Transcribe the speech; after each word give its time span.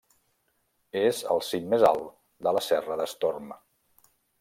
És 1.01 1.21
el 1.35 1.43
cim 1.49 1.69
més 1.75 1.85
alt 1.93 2.11
de 2.49 2.59
la 2.59 2.67
Serra 2.73 3.03
d'Estorm. 3.05 3.59